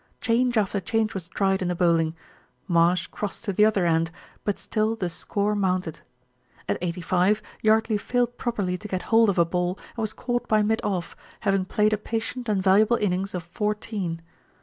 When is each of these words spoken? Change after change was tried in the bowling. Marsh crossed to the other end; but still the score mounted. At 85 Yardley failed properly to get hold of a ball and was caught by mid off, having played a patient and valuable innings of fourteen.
Change 0.19 0.57
after 0.57 0.79
change 0.79 1.13
was 1.13 1.29
tried 1.29 1.61
in 1.61 1.67
the 1.67 1.75
bowling. 1.75 2.15
Marsh 2.67 3.05
crossed 3.05 3.43
to 3.45 3.53
the 3.53 3.65
other 3.65 3.85
end; 3.85 4.09
but 4.43 4.57
still 4.57 4.95
the 4.95 5.09
score 5.09 5.55
mounted. 5.55 5.99
At 6.67 6.79
85 6.81 7.39
Yardley 7.61 7.97
failed 7.99 8.35
properly 8.35 8.79
to 8.79 8.87
get 8.87 9.03
hold 9.13 9.29
of 9.29 9.37
a 9.37 9.45
ball 9.45 9.77
and 9.95 10.01
was 10.01 10.13
caught 10.13 10.47
by 10.47 10.63
mid 10.63 10.81
off, 10.83 11.15
having 11.41 11.65
played 11.65 11.93
a 11.93 11.99
patient 11.99 12.49
and 12.49 12.63
valuable 12.63 12.97
innings 12.97 13.35
of 13.35 13.43
fourteen. 13.43 14.23